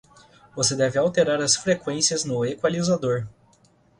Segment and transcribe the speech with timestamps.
[0.55, 3.27] você deve alterar as frequências no equalizador